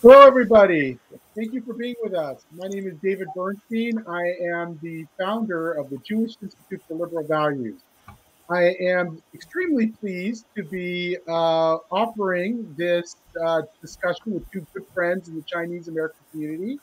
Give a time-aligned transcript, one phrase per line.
[0.00, 0.96] Hello, everybody.
[1.34, 2.44] Thank you for being with us.
[2.54, 4.04] My name is David Bernstein.
[4.06, 7.80] I am the founder of the Jewish Institute for Liberal Values.
[8.48, 15.26] I am extremely pleased to be uh, offering this uh, discussion with two good friends
[15.26, 16.78] in the Chinese American community.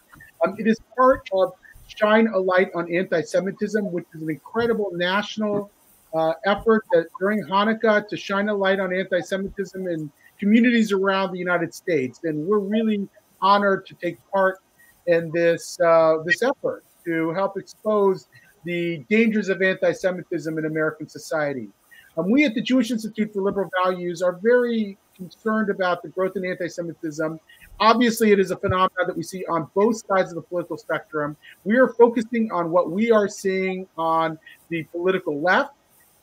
[0.45, 1.53] Um, it is part of
[1.87, 5.71] Shine a Light on Anti Semitism, which is an incredible national
[6.13, 10.11] uh, effort that during Hanukkah to shine a light on anti Semitism in
[10.45, 12.19] communities around the United States.
[12.23, 13.07] And we're really
[13.41, 14.59] honored to take part
[15.07, 18.27] in this, uh, this effort to help expose
[18.63, 21.67] the dangers of anti Semitism in American society.
[22.15, 26.35] Um, we at the Jewish Institute for Liberal Values are very concerned about the growth
[26.35, 27.39] in anti Semitism.
[27.79, 31.35] Obviously, it is a phenomenon that we see on both sides of the political spectrum.
[31.63, 34.37] We are focusing on what we are seeing on
[34.69, 35.73] the political left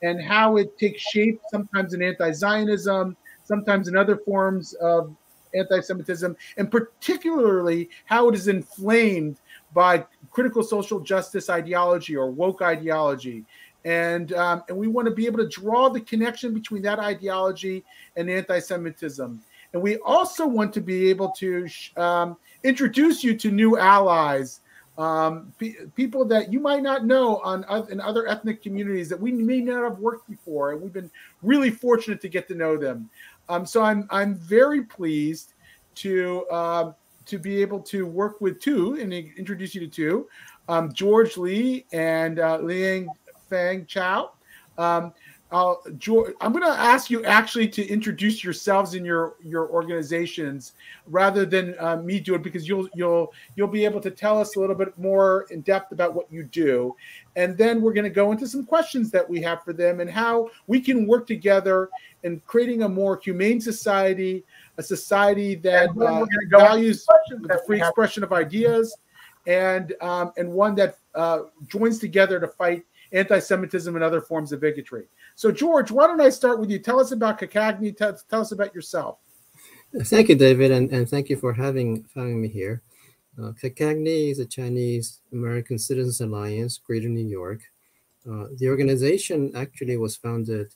[0.01, 5.15] and how it takes shape sometimes in anti Zionism, sometimes in other forms of
[5.55, 9.37] anti Semitism, and particularly how it is inflamed
[9.73, 13.43] by critical social justice ideology or woke ideology.
[13.85, 17.83] And, um, and we want to be able to draw the connection between that ideology
[18.15, 19.41] and anti Semitism.
[19.73, 24.61] And we also want to be able to um, introduce you to new allies,
[24.97, 29.31] um, pe- people that you might not know on in other ethnic communities that we
[29.31, 30.71] may not have worked before.
[30.71, 33.09] And we've been really fortunate to get to know them.
[33.49, 35.53] Um, so I'm, I'm very pleased
[35.95, 40.27] to um, to be able to work with two and introduce you to two,
[40.67, 43.07] um, George Lee and uh, Liang
[43.49, 44.31] Fang Chao.
[44.77, 45.13] Um,
[45.53, 50.73] uh, George, I'm going to ask you actually to introduce yourselves and your your organizations
[51.05, 54.55] rather than uh, me do it because you'll you'll you'll be able to tell us
[54.55, 56.95] a little bit more in depth about what you do,
[57.35, 60.09] and then we're going to go into some questions that we have for them and
[60.09, 61.89] how we can work together
[62.23, 64.43] in creating a more humane society,
[64.79, 68.97] a society that uh, values the free expression of ideas,
[69.45, 72.83] and um, and one that uh, joins together to fight
[73.13, 75.05] anti-Semitism and other forms of bigotry.
[75.35, 76.79] So, George, why don't I start with you?
[76.79, 77.95] Tell us about CACAGNY.
[77.97, 79.19] Tell, tell us about yourself.
[80.03, 82.81] Thank you, David, and, and thank you for having having me here.
[83.37, 87.61] Uh, CACAGNY is a Chinese American Citizens Alliance, Greater New York.
[88.29, 90.73] Uh, the organization actually was founded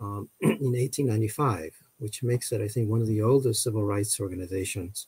[0.00, 5.06] um, in 1895 which makes it, I think, one of the oldest civil rights organizations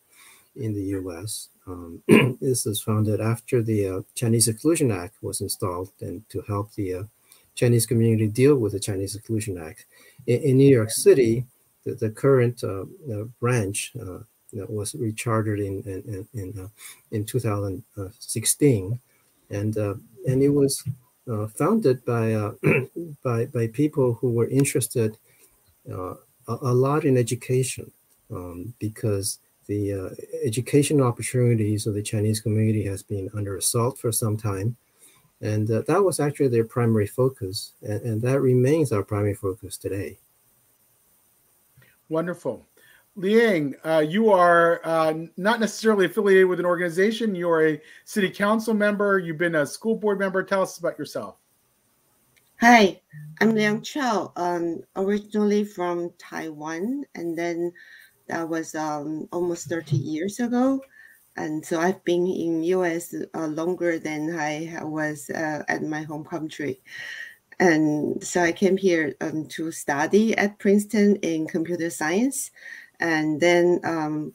[0.54, 1.48] in the U.S.
[1.66, 2.02] Um,
[2.40, 6.94] this was founded after the uh, Chinese Exclusion Act was installed and to help the
[6.94, 7.02] uh,
[7.54, 9.86] Chinese community deal with the Chinese Exclusion Act.
[10.26, 11.44] In, in New York City,
[11.84, 12.84] the, the current uh,
[13.40, 14.18] branch uh,
[14.68, 16.68] was rechartered in in in, uh,
[17.10, 19.00] in 2016,
[19.50, 19.94] and uh,
[20.28, 20.84] and it was
[21.54, 22.52] founded by
[23.24, 25.16] by by people who were interested
[25.88, 26.14] a,
[26.46, 27.90] a lot in education
[28.30, 29.38] um, because
[29.72, 30.10] the uh,
[30.44, 34.76] education opportunities of the Chinese community has been under assault for some time.
[35.40, 37.72] And uh, that was actually their primary focus.
[37.82, 40.18] And, and that remains our primary focus today.
[42.08, 42.66] Wonderful.
[43.16, 47.34] Liang, uh, you are uh, not necessarily affiliated with an organization.
[47.34, 49.18] You are a city council member.
[49.18, 50.42] You've been a school board member.
[50.42, 51.36] Tell us about yourself.
[52.60, 53.00] Hi,
[53.40, 54.32] I'm Liang Chao.
[54.36, 57.72] Um, originally from Taiwan, and then
[58.28, 60.80] that was um, almost 30 years ago.
[61.36, 66.24] And so I've been in US uh, longer than I was uh, at my home
[66.24, 66.82] country.
[67.58, 72.50] And so I came here um, to study at Princeton in computer science,
[72.98, 74.32] and then um,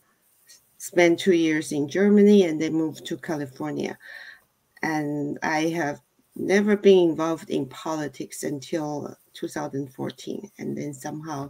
[0.77, 3.97] spent two years in Germany, and then moved to California.
[4.81, 5.99] And I have
[6.37, 11.49] never been involved in politics until 2014 and then somehow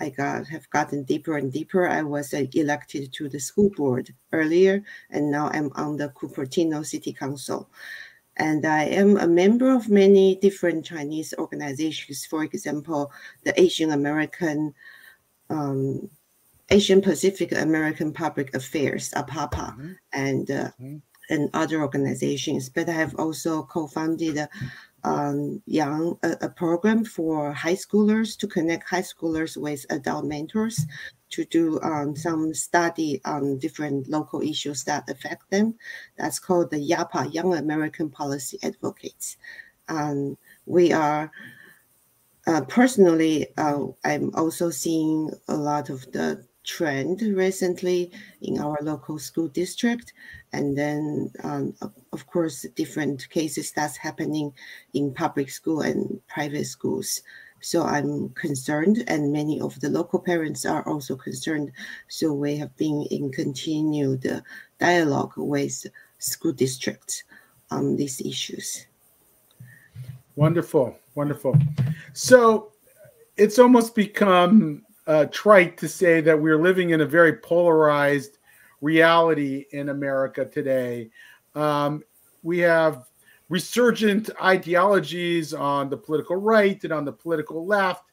[0.00, 1.88] i got have gotten deeper and deeper.
[1.88, 6.84] I was uh, elected to the school board earlier and now i'm on the cupertino
[6.84, 7.68] city council.
[8.36, 12.26] And i am a member of many different chinese organizations.
[12.26, 13.10] For example
[13.44, 14.74] the asian american
[15.50, 16.08] um,
[16.70, 19.92] asian pacific american public affairs apapa mm-hmm.
[20.12, 20.96] and uh, mm-hmm.
[21.30, 24.48] and other organizations, but I have also co-founded a,
[25.08, 30.84] um, young a, a, program for high schoolers to connect high schoolers with adult mentors
[31.30, 35.74] to do um, some study on different local issues that affect them.
[36.18, 39.38] That's called the YAPA, Young American Policy Advocates.
[39.88, 41.30] Um, we are
[42.46, 48.12] uh, personally, uh, I'm also seeing a lot of the trend recently
[48.42, 50.12] in our local school district
[50.52, 51.74] and then um,
[52.12, 54.52] of course different cases that's happening
[54.92, 57.22] in public school and private schools
[57.60, 61.72] So I'm concerned, and many of the local parents are also concerned.
[62.06, 64.42] So we have been in continued
[64.78, 65.86] dialogue with
[66.18, 67.24] school districts
[67.70, 68.86] on these issues.
[70.36, 71.58] Wonderful, wonderful.
[72.12, 72.70] So
[73.36, 78.38] it's almost become uh, trite to say that we're living in a very polarized
[78.82, 81.10] reality in America today.
[81.54, 82.04] Um,
[82.42, 83.06] we have
[83.48, 88.04] resurgent ideologies on the political right and on the political left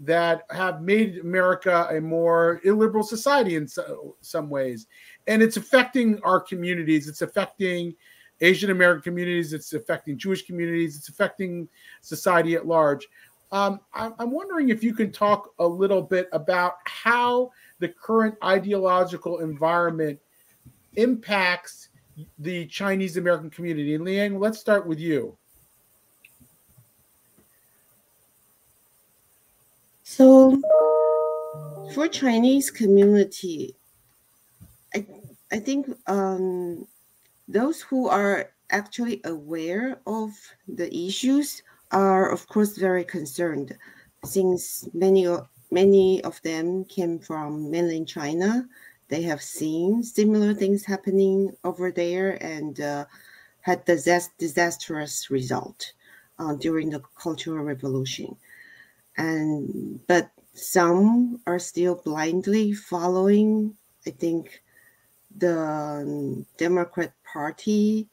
[0.00, 4.86] that have made America a more illiberal society in so, some ways.
[5.28, 7.06] And it's affecting our communities.
[7.06, 7.94] It's affecting
[8.40, 9.52] Asian American communities.
[9.52, 10.96] It's affecting Jewish communities.
[10.96, 11.68] It's affecting
[12.00, 13.06] society at large.
[13.52, 17.50] Um, I'm wondering if you can talk a little bit about how
[17.80, 20.20] the current ideological environment
[20.94, 21.88] impacts
[22.38, 23.98] the Chinese American community.
[23.98, 25.36] Liang, let's start with you.
[30.04, 30.60] So,
[31.94, 33.74] for Chinese community,
[34.94, 35.06] I
[35.50, 36.86] I think um,
[37.48, 40.30] those who are actually aware of
[40.68, 43.76] the issues are of course very concerned
[44.24, 45.26] since many
[45.70, 48.66] many of them came from mainland China.
[49.08, 53.06] They have seen similar things happening over there and uh,
[53.60, 55.92] had disast- disastrous result
[56.38, 58.36] uh, during the Cultural Revolution.
[59.16, 63.76] And but some are still blindly following.
[64.06, 64.62] I think
[65.36, 68.08] the um, Democrat Party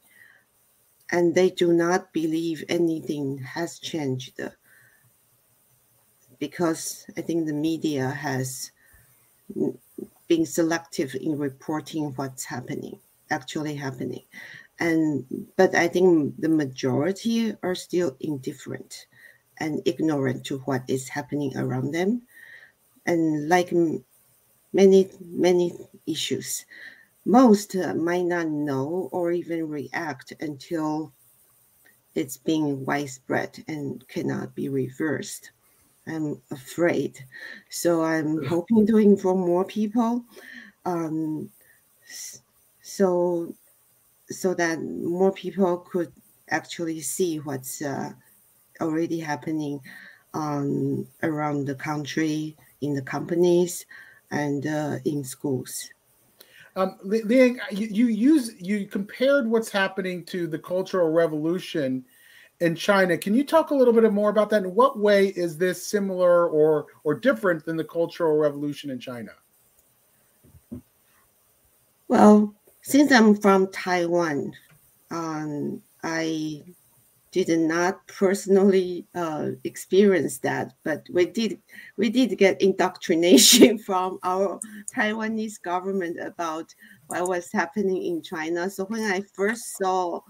[1.10, 4.40] and they do not believe anything has changed
[6.38, 8.70] because I think the media has
[10.28, 12.98] been selective in reporting what's happening,
[13.30, 14.22] actually happening.
[14.78, 15.24] And
[15.56, 19.06] but I think the majority are still indifferent
[19.58, 22.22] and ignorant to what is happening around them.
[23.06, 23.72] And like
[24.72, 25.72] many, many
[26.06, 26.64] issues,
[27.28, 31.12] most uh, might not know or even react until
[32.14, 35.50] it's being widespread and cannot be reversed.
[36.06, 37.22] I'm afraid.
[37.68, 40.24] So I'm hoping to inform more people.
[40.86, 41.50] Um,
[42.82, 43.54] so
[44.30, 46.10] so that more people could
[46.48, 48.10] actually see what's uh,
[48.80, 49.80] already happening
[50.32, 53.84] um, around the country, in the companies,
[54.30, 55.90] and uh, in schools.
[56.78, 62.04] Um, Liang, you, you use you compared what's happening to the Cultural Revolution
[62.60, 63.18] in China.
[63.18, 64.62] Can you talk a little bit more about that?
[64.62, 69.32] In what way is this similar or or different than the Cultural Revolution in China?
[72.06, 74.54] Well, since I'm from Taiwan,
[75.10, 76.62] um, I
[77.30, 81.60] did not personally uh, experience that, but we did
[81.96, 84.60] we did get indoctrination from our
[84.94, 86.74] Taiwanese government about
[87.08, 88.70] what was happening in China.
[88.70, 90.20] So when I first saw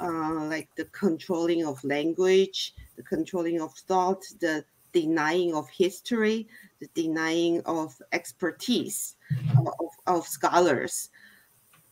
[0.00, 6.48] uh, like the controlling of language, the controlling of thought, the denying of history,
[6.80, 9.16] the denying of expertise
[9.58, 11.10] of, of scholars,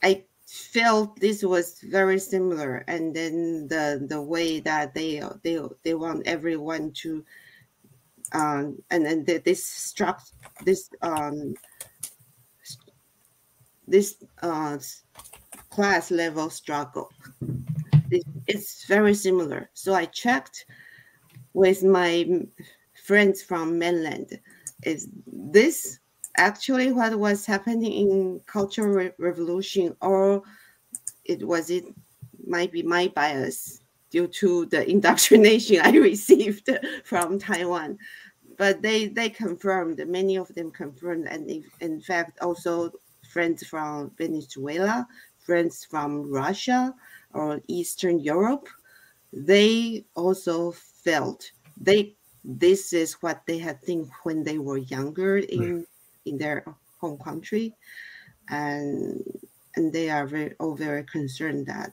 [0.03, 5.95] I felt this was very similar and then the the way that they they they
[5.95, 7.25] want everyone to
[8.33, 10.23] um and then this struck
[10.65, 11.55] this um
[13.89, 14.79] this uh
[15.71, 17.11] class level struggle.
[18.47, 19.69] It's very similar.
[19.75, 20.65] So i checked
[21.53, 22.27] with my
[23.05, 24.41] friends from mainland.
[24.85, 25.99] Is this
[26.37, 30.43] actually what was happening in cultural re- revolution or
[31.25, 31.85] it was it
[32.47, 36.69] might be my bias due to the indoctrination i received
[37.05, 37.99] from taiwan.
[38.59, 42.91] But they they confirmed many of them confirmed and in, in fact also
[43.29, 45.07] friends from venezuela
[45.39, 46.95] friends from russia
[47.35, 48.69] or eastern europe
[49.33, 55.61] they also felt they this is what they had think when they were younger in
[55.61, 55.87] mm.
[56.27, 56.65] In their
[57.01, 57.75] home country,
[58.49, 59.23] and
[59.77, 61.93] and they are very all very concerned that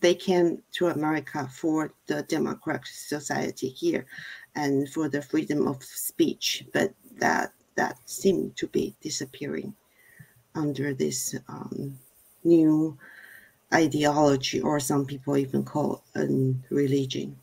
[0.00, 4.06] they came to America for the democratic society here
[4.54, 9.74] and for the freedom of speech, but that that seemed to be disappearing
[10.54, 11.98] under this um,
[12.44, 12.96] new
[13.72, 17.36] ideology, or some people even call it a religion.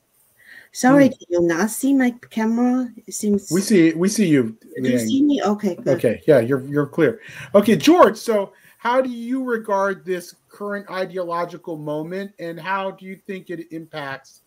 [0.74, 1.16] Sorry, mm.
[1.30, 2.90] you not see my camera?
[3.06, 4.58] It seems we see we see you.
[4.82, 5.42] Do you see me?
[5.44, 5.98] Okay, good.
[5.98, 7.20] Okay, yeah, you're you're clear.
[7.54, 8.18] Okay, George.
[8.18, 13.72] So, how do you regard this current ideological moment, and how do you think it
[13.72, 14.42] impacts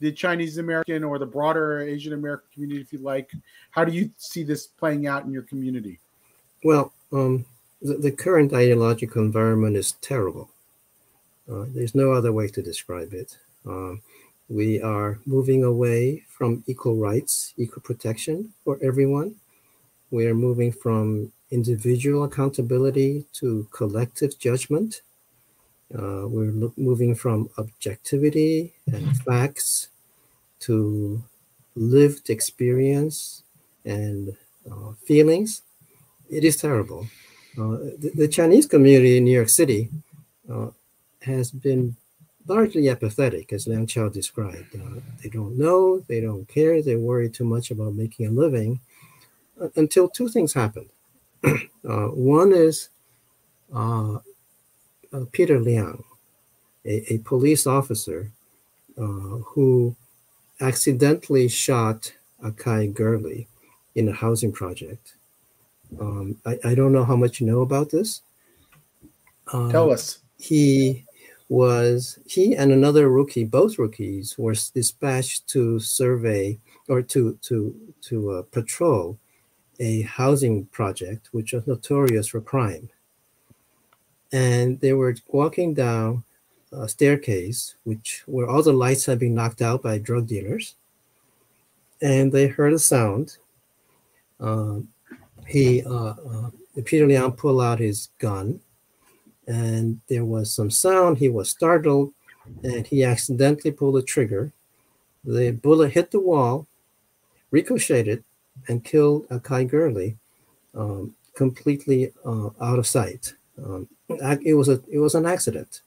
[0.00, 3.30] the Chinese American or the broader Asian American community, if you like?
[3.70, 6.00] How do you see this playing out in your community?
[6.64, 7.44] Well, um,
[7.82, 10.50] the, the, current ideological environment is terrible.
[11.50, 13.38] Uh, there's no other way to describe it.
[13.64, 14.02] Um,
[14.48, 19.34] we are moving away from equal rights, equal protection for everyone.
[20.10, 25.02] We are moving from individual accountability to collective judgment.
[25.92, 29.88] Uh, we're moving from objectivity and facts
[30.60, 31.22] to
[31.74, 33.42] lived experience
[33.84, 34.36] and
[34.70, 35.62] uh, feelings.
[36.30, 37.06] It is terrible.
[37.58, 39.88] Uh, the, the, Chinese community in New York City
[40.52, 40.68] uh,
[41.22, 41.96] has been
[42.48, 44.74] largely apathetic, as Liang Chao described.
[44.74, 48.80] Uh, they don't know, they don't care, they worry too much about making a living
[49.60, 50.90] uh, until two things happened.
[51.88, 52.88] Uh, one is
[53.72, 54.14] uh,
[55.12, 56.02] uh, Peter Liang,
[56.84, 58.32] a, a police officer
[58.98, 59.94] uh, who
[60.60, 62.12] accidentally shot
[62.42, 63.46] Akai Gurley
[63.94, 65.14] in a housing project.
[66.00, 68.22] Um, I, I, don't know how much you know about this.
[69.52, 70.18] Um, Tell us.
[70.38, 71.05] He
[71.48, 78.30] was he and another rookie, both rookies, were dispatched to survey or to to to
[78.30, 79.18] uh, patrol
[79.78, 82.88] a housing project which was notorious for crime.
[84.32, 86.24] And they were walking down
[86.72, 90.74] a staircase, which where all the lights had been knocked out by drug dealers.
[92.02, 93.36] And they heard a sound.
[94.40, 94.88] Um,
[95.46, 96.50] he, uh, uh,
[96.84, 98.60] Peter Liang pulled out his gun,
[99.46, 101.18] and there was some sound.
[101.18, 102.12] He was startled,
[102.62, 104.52] and he accidentally pulled the trigger.
[105.24, 106.66] The bullet hit the wall,
[107.50, 108.24] ricocheted,
[108.68, 110.16] and killed Akai Gurley
[110.74, 113.34] um, completely uh, out of sight.
[113.62, 115.80] Um, it was a it was an accident,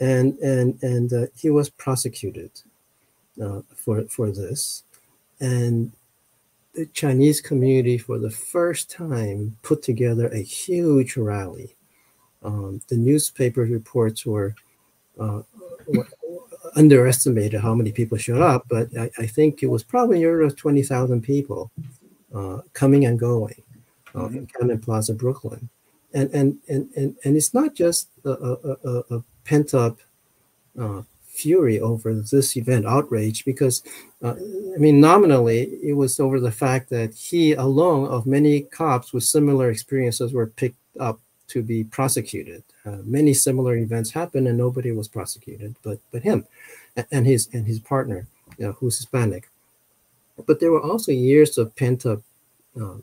[0.00, 2.50] and and and uh, he was prosecuted
[3.42, 4.82] uh, for for this,
[5.40, 5.92] and
[6.74, 11.76] the Chinese community for the first time put together a huge rally.
[12.44, 14.54] Um, the newspaper reports were,
[15.18, 15.42] uh,
[15.88, 16.08] were
[16.76, 21.22] underestimated how many people showed up, but I, I think it was probably near 20,000
[21.22, 21.70] people
[22.34, 23.62] uh, coming and going
[24.14, 24.38] uh, mm-hmm.
[24.38, 25.68] in Cadman Plaza, Brooklyn.
[26.14, 29.98] And, and, and, and, and it's not just a, a, a, a pent up
[30.78, 33.82] uh, fury over this event, outrage, because
[34.22, 34.34] uh,
[34.74, 39.24] I mean, nominally, it was over the fact that he alone of many cops with
[39.24, 41.20] similar experiences were picked up
[41.52, 42.62] to be prosecuted.
[42.86, 46.46] Uh, many similar events happened, and nobody was prosecuted, but but him,
[47.10, 48.26] and his and his partner,
[48.58, 49.48] you know, who's Hispanic.
[50.46, 52.22] But there were also years of pent up
[52.80, 52.98] uh,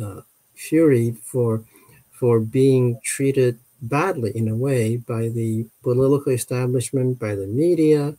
[0.00, 0.22] uh,
[0.54, 1.62] fury for
[2.10, 8.16] for being treated badly in a way by the political establishment, by the media,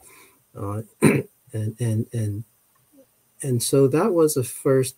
[0.56, 2.44] uh, and and and
[3.42, 4.96] and so that was the first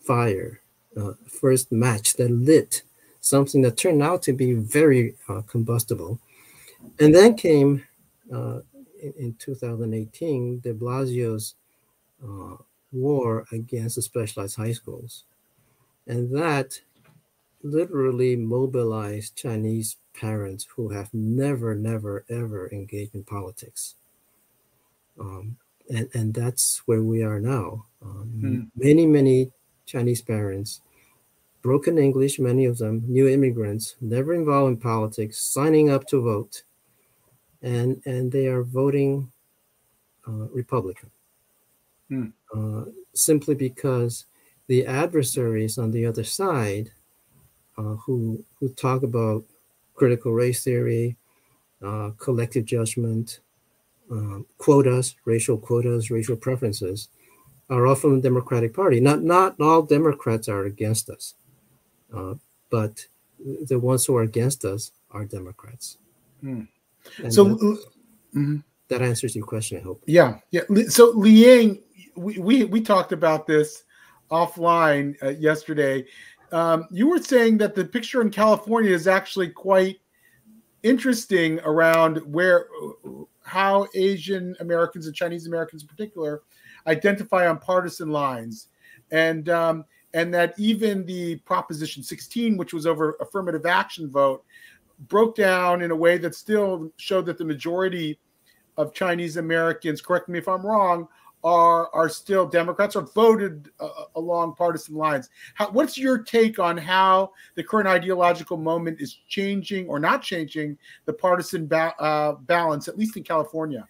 [0.00, 0.60] fire,
[0.96, 2.82] uh, first match that lit
[3.24, 6.20] something that turned out to be very uh, combustible.
[7.00, 7.82] And then came
[8.30, 8.60] uh,
[9.02, 11.54] in, in, 2018 de Blasio's
[12.22, 12.56] uh,
[12.92, 15.24] war against the specialized high schools.
[16.06, 16.78] And that
[17.62, 23.94] literally mobilized Chinese parents who have never, never, ever engaged in politics.
[25.18, 25.56] Um,
[25.88, 27.86] and, and that's where we are now.
[28.02, 28.60] Um, hmm.
[28.76, 29.50] Many, many
[29.86, 30.82] Chinese parents
[31.64, 36.62] broken English, many of them new immigrants, never involved in politics, signing up to vote,
[37.62, 39.32] and and they are voting
[40.28, 41.10] uh, Republican
[42.08, 42.26] hmm.
[42.54, 44.26] uh, simply because
[44.66, 46.90] the adversaries on the other side,
[47.78, 49.42] uh, who who talk about
[49.94, 51.16] critical race theory,
[51.82, 53.40] uh, collective judgment,
[54.10, 57.08] um, quotas, racial quotas, racial preferences,
[57.70, 59.00] are all from the Democratic Party.
[59.00, 61.34] Not not all Democrats are against us.
[62.14, 62.34] Uh,
[62.70, 63.06] but
[63.66, 65.98] the ones who are against us are Democrats.
[66.40, 66.62] Hmm.
[67.28, 67.84] So that,
[68.34, 68.56] mm-hmm.
[68.88, 70.02] that, answers your question, I hope.
[70.06, 70.62] Yeah, yeah.
[70.88, 71.82] So Liang,
[72.16, 73.84] we we, we talked about this
[74.30, 76.06] offline uh, yesterday.
[76.52, 79.98] Um, you were saying that the picture in California is actually quite
[80.82, 82.68] interesting around where
[83.42, 86.42] how Asian Americans and Chinese Americans in particular
[86.86, 88.68] identify on partisan lines.
[89.10, 94.44] And um, and that even the Proposition 16, which was over affirmative action vote,
[95.08, 98.18] broke down in a way that still showed that the majority
[98.76, 101.08] of Chinese Americans, correct me if I'm wrong,
[101.42, 105.28] are are still Democrats or voted uh, uh, along partisan lines.
[105.52, 110.78] How, what's your take on how the current ideological moment is changing or not changing
[111.04, 113.86] the partisan ba- uh, balance, at least in California?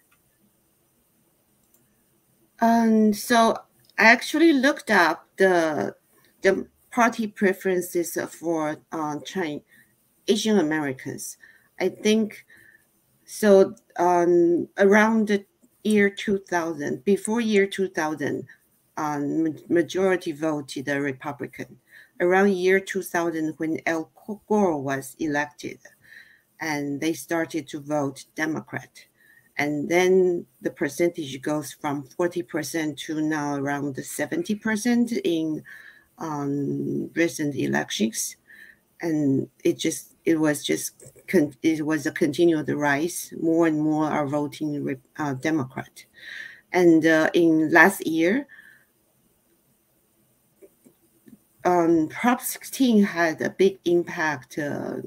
[2.59, 3.57] Um, so
[3.97, 5.95] I actually looked up the
[6.45, 9.59] the party preferences for uh, China,
[10.27, 11.37] Asian Americans.
[11.79, 12.45] I think
[13.25, 13.75] so.
[13.97, 15.43] Um, around the
[15.83, 18.47] year 2000, before year 2000,
[18.97, 21.79] um, majority voted Republican.
[22.21, 24.11] Around year 2000, when Al
[24.47, 25.79] Gore was elected,
[26.61, 28.91] and they started to vote Democrat.
[29.57, 35.63] And then the percentage goes from 40% to now around 70% in
[36.17, 38.37] um, recent elections.
[39.01, 41.03] And it just, it was just,
[41.61, 43.33] it was a continued rise.
[43.41, 46.05] More and more are voting uh, Democrat.
[46.71, 48.47] And uh, in last year,
[51.63, 54.97] um, Prop 16 had a big impact uh,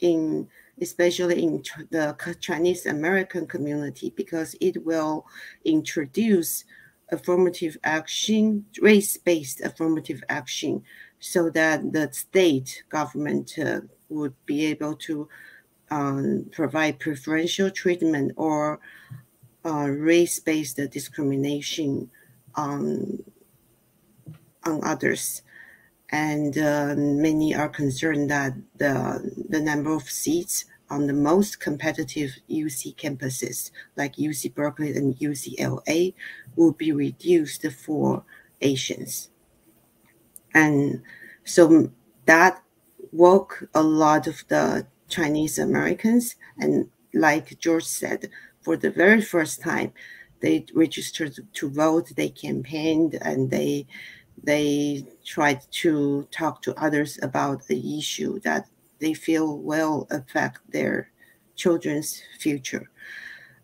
[0.00, 0.48] in
[0.80, 5.26] especially in the Chinese American community, because it will
[5.64, 6.64] introduce
[7.10, 10.82] affirmative action, race based affirmative action,
[11.20, 15.28] so that the state government uh, would be able to
[15.90, 18.80] um, provide preferential treatment or
[19.64, 22.10] uh, race based discrimination
[22.54, 23.24] on,
[24.64, 25.42] on others.
[26.10, 32.30] And uh, many are concerned that the, the number of seats on the most competitive
[32.50, 36.14] UC campuses, like UC Berkeley and UCLA,
[36.56, 38.24] will be reduced for
[38.60, 39.30] Asians.
[40.54, 41.02] And
[41.44, 41.90] so
[42.26, 42.62] that
[43.12, 46.36] woke a lot of the Chinese Americans.
[46.58, 48.30] And like George said,
[48.62, 49.92] for the very first time,
[50.40, 53.86] they registered to vote, they campaigned, and they
[54.44, 58.68] they tried to talk to others about the issue that
[59.00, 61.10] they feel will affect their
[61.56, 62.90] children's future.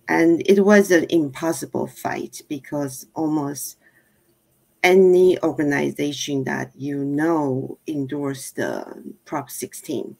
[0.08, 3.78] And it was an impossible fight because almost
[4.82, 10.14] any organization that you know endorsed the Prop 16,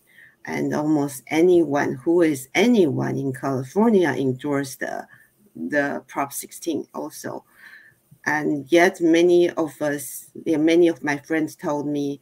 [0.46, 5.06] and almost anyone who is anyone in California endorsed the,
[5.54, 7.44] the Prop 16 also
[8.26, 12.20] and yet many of us many of my friends told me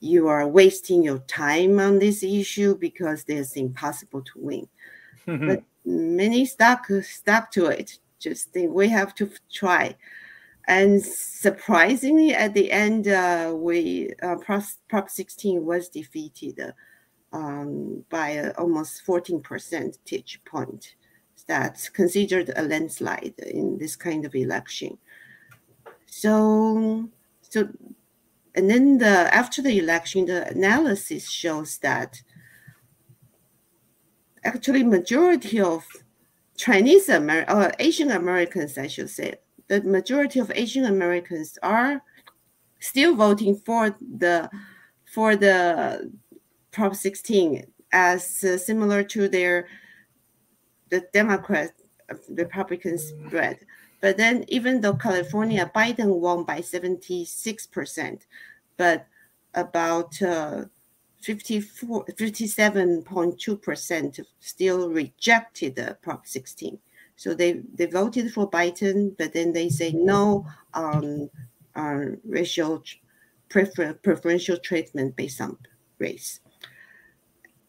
[0.00, 4.68] you are wasting your time on this issue because it's impossible to win.
[5.26, 7.98] But many stuck stuck to it.
[8.18, 9.96] Just think we have to try.
[10.66, 16.60] And surprisingly at the end uh, we uh, prop, prop 16 was defeated
[17.32, 20.94] um, by uh, almost 14 percentage point.
[21.46, 24.98] That's considered a landslide in this kind of election.
[26.06, 27.08] So,
[27.40, 27.68] so,
[28.54, 32.20] and then the after the election, the analysis shows that
[34.44, 35.86] actually majority of
[36.56, 39.34] Chinese Amer- or Asian Americans, I should say,
[39.68, 42.02] the majority of Asian Americans are
[42.80, 44.50] still voting for the
[45.04, 46.10] for the
[46.70, 49.68] Prop 16 as uh, similar to their
[50.90, 51.72] the Democrat
[52.28, 53.58] Republicans spread.
[54.00, 58.20] But then, even though California, Biden won by 76%,
[58.76, 59.08] but
[59.54, 60.66] about uh,
[61.20, 66.78] 54, 57.2% still rejected the Prop 16.
[67.16, 71.28] So they, they voted for Biden, but then they say no on
[71.74, 72.82] um, racial
[73.50, 75.58] prefer, preferential treatment based on
[75.98, 76.40] race.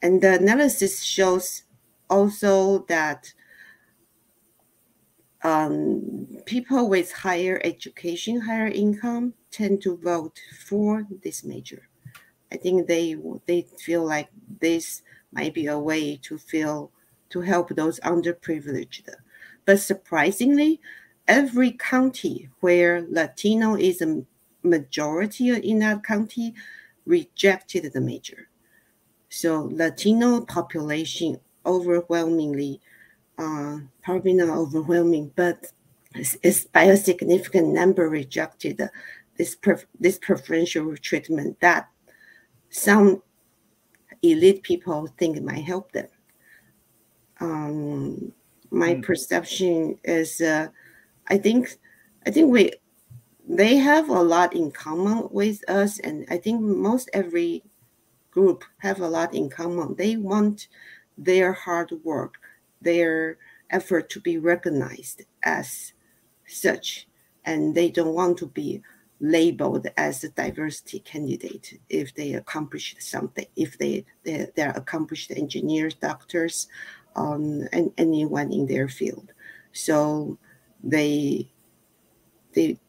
[0.01, 1.63] And the analysis shows
[2.09, 3.33] also that
[5.43, 11.87] um, people with higher education, higher income tend to vote for this major.
[12.51, 15.01] I think they they feel like this
[15.31, 16.91] might be a way to feel
[17.29, 19.09] to help those underprivileged.
[19.65, 20.81] But surprisingly,
[21.27, 24.23] every county where Latino is a
[24.63, 26.53] majority in that county
[27.05, 28.49] rejected the major.
[29.29, 32.81] So Latino population overwhelmingly
[33.41, 35.65] uh, probably not overwhelming, but
[36.15, 38.81] it's, it's by a significant number rejected
[39.37, 41.89] this pref- this preferential treatment that
[42.69, 43.23] some
[44.21, 46.07] elite people think might help them.
[47.39, 48.31] Um,
[48.69, 49.03] my mm.
[49.03, 50.67] perception is, uh,
[51.27, 51.77] I think,
[52.27, 52.71] I think we
[53.47, 57.63] they have a lot in common with us, and I think most every
[58.29, 59.95] group have a lot in common.
[59.95, 60.67] They want
[61.17, 62.35] their hard work
[62.81, 63.37] their
[63.69, 65.93] effort to be recognized as
[66.47, 67.07] such,
[67.45, 68.81] and they don't want to be
[69.19, 75.93] labeled as a diversity candidate if they accomplished something, if they, they, they're accomplished engineers,
[75.93, 76.67] doctors,
[77.15, 79.31] um, and anyone in their field.
[79.73, 80.37] So
[80.83, 81.49] they
[82.53, 82.79] they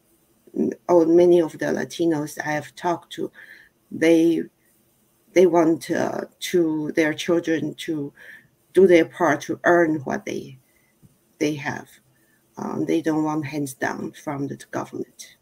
[0.87, 3.31] or many of the Latinos I have talked to,
[3.91, 4.43] they
[5.33, 8.13] they want uh, to their children to
[8.73, 10.57] do their part to earn what they
[11.39, 11.89] they have.
[12.57, 15.37] Um, they don't want hands down from the government.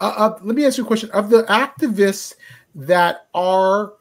[0.00, 2.34] Uh, uh, let me ask you a question: Of the activists
[2.74, 3.94] that are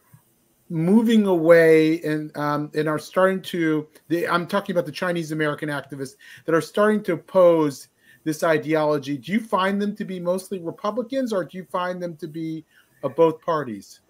[0.69, 5.69] moving away and um, and are starting to, the, I'm talking about the Chinese American
[5.69, 7.89] activists that are starting to oppose
[8.23, 9.17] this ideology.
[9.17, 12.65] Do you find them to be mostly Republicans, or do you find them to be
[13.03, 14.01] of both parties?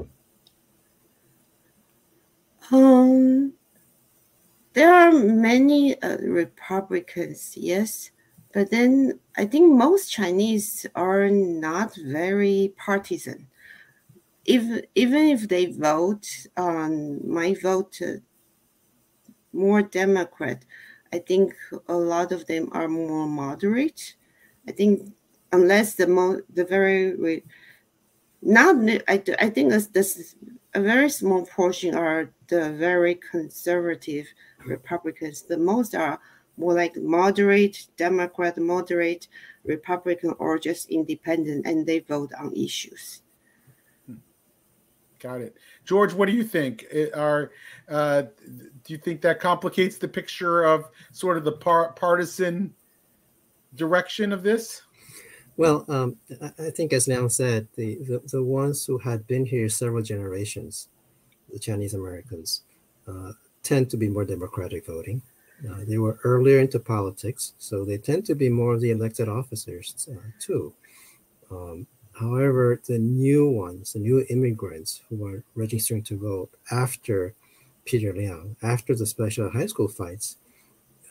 [2.71, 3.53] Um,
[4.73, 8.11] there are many uh, Republicans, yes,
[8.53, 13.47] but then I think most Chinese are not very partisan.
[14.45, 18.01] If even if they vote on my vote
[19.53, 20.63] more Democrat,
[21.13, 21.53] I think
[21.87, 24.15] a lot of them are more moderate.
[24.67, 25.13] I think
[25.51, 27.43] unless the mo- the very
[28.41, 28.75] not
[29.07, 30.35] I, I think this, this
[30.73, 34.27] a very small portion are the very conservative
[34.65, 35.41] Republicans.
[35.43, 36.19] The most are
[36.57, 39.27] more like moderate Democrat, moderate
[39.63, 43.21] Republican, or just independent, and they vote on issues.
[45.19, 46.13] Got it, George.
[46.13, 46.85] What do you think?
[47.13, 47.51] Are
[47.87, 52.73] uh, do you think that complicates the picture of sort of the par- partisan
[53.75, 54.81] direction of this?
[55.57, 56.15] Well, um,
[56.57, 60.87] I think as Liang said, the, the, the ones who had been here several generations,
[61.51, 62.63] the Chinese Americans,
[63.07, 65.21] uh, tend to be more democratic voting.
[65.69, 69.29] Uh, they were earlier into politics, so they tend to be more of the elected
[69.29, 70.73] officers uh, too.
[71.51, 71.85] Um,
[72.19, 77.35] however, the new ones, the new immigrants who are registering to vote after
[77.85, 80.37] Peter Liang, after the special high school fights,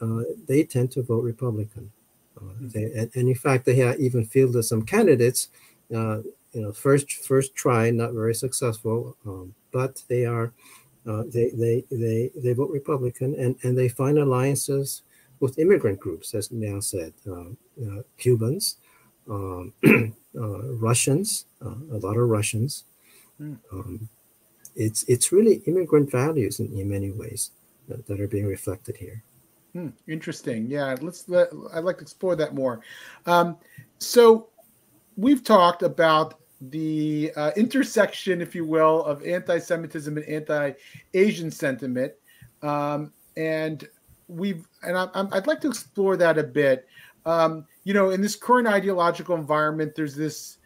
[0.00, 1.92] uh, they tend to vote Republican.
[2.36, 2.68] Uh, mm-hmm.
[2.68, 5.48] they, and, and, in fact, they have even fielded some candidates.
[5.94, 10.52] Uh, you know, first first try, not very successful, um, but they are
[11.10, 15.02] uh, they, they, they, they vote Republican and, and they find alliances
[15.40, 17.50] with immigrant groups, as Liang said, uh,
[17.84, 18.76] uh, Cubans,
[19.28, 22.84] um, uh, Russians, uh, a lot of Russians.
[23.40, 23.58] Mm.
[23.72, 24.08] Um,
[24.76, 27.50] it's, it's really immigrant values in, in many ways
[27.88, 29.22] that, that are being reflected here.
[29.72, 30.66] Hmm, interesting.
[30.68, 31.48] Yeah, let's let.
[31.72, 32.80] I'd like to explore that more.
[33.26, 33.56] Um,
[33.98, 34.48] so,
[35.16, 42.12] we've talked about the uh, intersection, if you will, of anti-Semitism and anti-Asian sentiment,
[42.62, 43.88] um, and
[44.28, 46.86] we've and I, would like to explore that a bit.
[47.26, 50.58] Um, you know, in this current ideological environment, there's this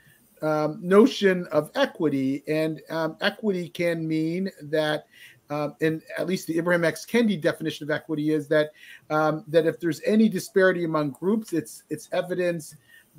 [0.42, 5.06] um, notion of equity, and um, equity can mean that.
[5.50, 7.04] Um, and at least the Ibram X.
[7.04, 8.70] Kendi definition of equity is that
[9.10, 12.74] um, that if there's any disparity among groups, it's it's evidence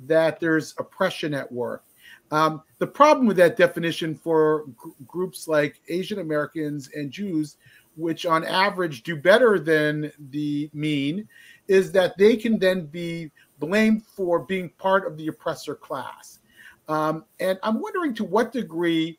[0.06, 1.84] that there's oppression at work.
[2.30, 7.56] Um, the problem with that definition for gr- groups like Asian Americans and Jews,
[7.96, 11.28] which on average do better than the mean,
[11.68, 16.40] is that they can then be blamed for being part of the oppressor class.
[16.88, 19.18] Um, and I'm wondering to what degree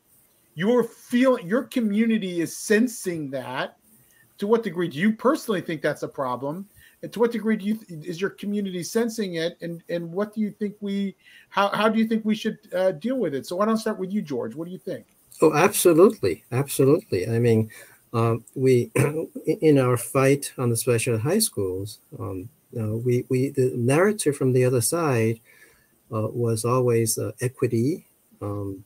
[0.56, 3.78] your feel your community is sensing that.
[4.40, 6.68] To what degree do you personally think that's a problem?
[7.04, 9.58] And to what degree do you is your community sensing it?
[9.62, 11.16] And and what do you think we
[11.50, 13.46] how, how do you think we should uh, deal with it?
[13.46, 14.56] So why don't I start with you george?
[14.56, 15.06] What do you think?
[15.42, 16.44] Oh absolutely.
[16.52, 17.28] Absolutely.
[17.28, 17.70] I mean
[18.14, 18.92] um, we
[19.62, 24.54] in our fight on the special high schools um, uh, we we the narrative from
[24.54, 25.40] the other side
[26.12, 28.08] uh, was always uh, equity
[28.42, 28.84] um,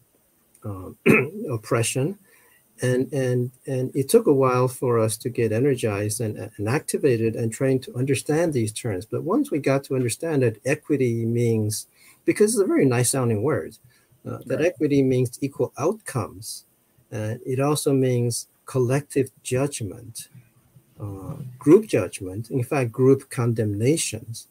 [0.64, 0.98] um
[1.52, 2.18] oppression
[2.82, 7.36] and and and it took a while for us to get energized and, and activated
[7.36, 11.88] and trained to understand these terms but once we got to understand that equity means
[12.26, 13.78] because it's a very nice sounding word
[14.26, 14.68] uh, that right.
[14.68, 16.66] equity means equal outcomes
[17.12, 20.30] and it also means collective judgment
[21.00, 24.48] uh, group judgment in fact group condemnations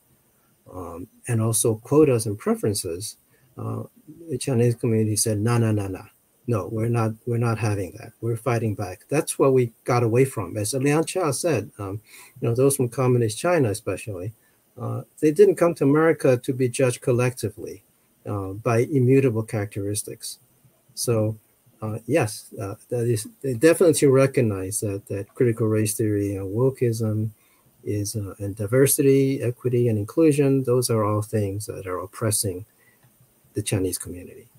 [0.72, 3.16] um, and also quotas and preferences
[3.58, 3.82] uh,
[4.28, 6.04] the chinese community said no no no no
[6.50, 7.12] no, we're not.
[7.26, 8.12] We're not having that.
[8.20, 9.04] We're fighting back.
[9.08, 10.56] That's what we got away from.
[10.56, 12.00] As Liang Chao said, um,
[12.40, 14.32] you know, those from communist China, especially,
[14.76, 17.84] uh, they didn't come to America to be judged collectively
[18.26, 20.40] uh, by immutable characteristics.
[20.94, 21.38] So,
[21.80, 23.28] uh, yes, uh, that is.
[23.42, 27.30] They definitely recognize that that critical race theory and wokeism
[27.84, 30.64] is uh, and diversity, equity, and inclusion.
[30.64, 32.66] Those are all things that are oppressing
[33.54, 34.49] the Chinese community.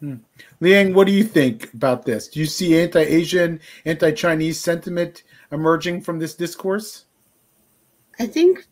[0.00, 0.16] Hmm.
[0.60, 2.28] Liang, what do you think about this?
[2.28, 7.06] Do you see anti-Asian, anti-Chinese sentiment emerging from this discourse?
[8.20, 8.66] I think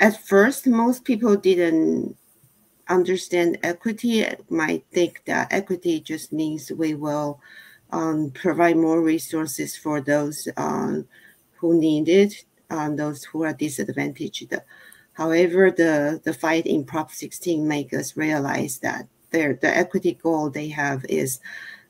[0.00, 2.16] at first most people didn't
[2.88, 7.40] understand equity might think that equity just means we will
[7.90, 11.06] um, provide more resources for those um,
[11.56, 14.54] who need it, um, those who are disadvantaged.
[15.14, 20.50] However, the, the fight in Prop 16 make us realize that their, the equity goal
[20.50, 21.40] they have is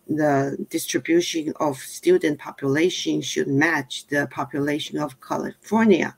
[0.08, 6.16] the distribution of student population should match the population of California,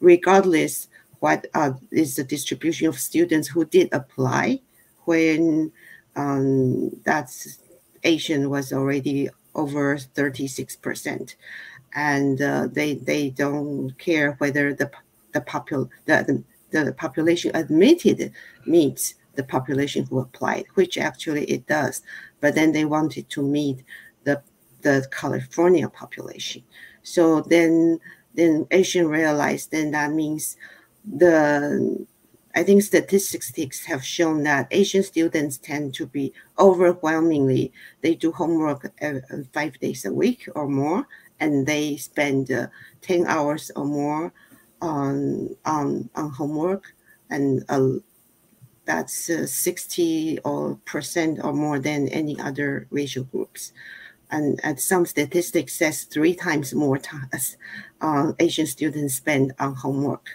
[0.00, 0.88] regardless
[1.20, 4.60] what uh, is the distribution of students who did apply
[5.04, 5.72] when
[6.16, 7.58] um, that's
[8.04, 11.34] Asian was already over 36%.
[11.94, 14.90] And uh, they they don't care whether the
[15.32, 18.32] the, popul- the, the, the population admitted
[18.66, 22.02] meets the population who applied, which actually it does.
[22.40, 23.84] But then they wanted to meet
[24.24, 24.42] the
[24.82, 26.62] the California population.
[27.02, 28.00] So then
[28.34, 30.56] then Asian realized then that means
[31.04, 32.06] the
[32.54, 38.92] I think statistics have shown that Asian students tend to be overwhelmingly, they do homework
[39.00, 39.20] uh,
[39.52, 41.06] five days a week or more,
[41.38, 42.66] and they spend uh,
[43.02, 44.32] 10 hours or more
[44.82, 46.92] on, on, on homework.
[47.30, 48.00] And uh,
[48.90, 53.72] that's uh, 60 or percent or more than any other racial groups.
[54.32, 57.30] And, and some statistics says three times more time
[58.00, 60.26] uh, Asian students spend on homework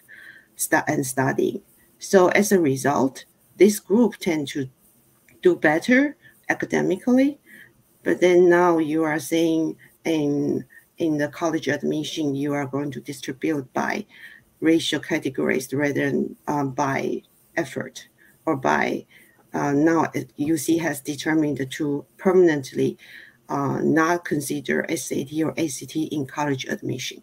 [0.87, 1.61] and studying.
[1.99, 3.25] So as a result,
[3.57, 4.69] this group tend to
[5.41, 6.15] do better
[6.47, 7.39] academically.
[8.03, 10.65] But then now you are saying in
[10.97, 14.05] in the college admission, you are going to distribute by
[14.61, 17.21] racial categories rather than um, by
[17.57, 18.07] effort
[18.45, 19.05] or by
[19.53, 20.03] uh, now
[20.38, 22.97] UC has determined to permanently
[23.47, 27.21] uh, not consider SAT or ACT in college admission.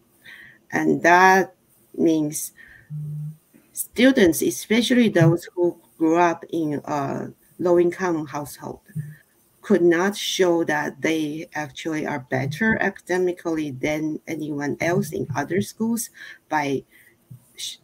[0.72, 1.54] And that
[1.94, 2.52] means
[3.72, 8.80] students, especially those who grew up in a low income household,
[9.60, 16.10] could not show that they actually are better academically than anyone else in other schools
[16.48, 16.82] by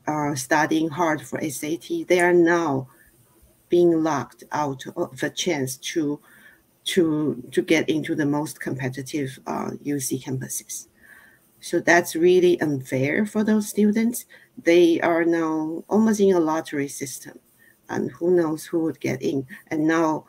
[0.07, 2.09] uh, studying hard for SAT.
[2.09, 2.88] They are now
[3.68, 6.20] being locked out of a chance to
[6.85, 10.87] to to get into the most competitive uh, UC campuses.
[11.61, 14.26] So that's really unfair for those students
[14.64, 17.38] they are now almost in a lottery system,
[17.88, 19.46] and who knows who would get in.
[19.68, 20.24] And now,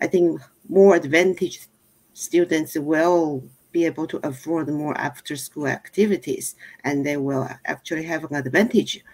[0.00, 1.68] I think more advantaged
[2.12, 8.24] students will be able to afford more after school activities, and they will actually have
[8.24, 9.04] an advantage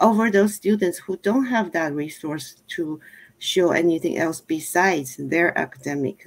[0.00, 3.00] over those students who don't have that resource to
[3.38, 6.26] show anything else besides their academic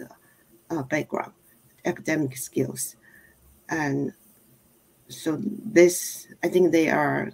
[0.69, 1.33] uh, background,
[1.85, 2.95] academic skills.
[3.69, 4.13] And
[5.07, 7.31] so this, I think they are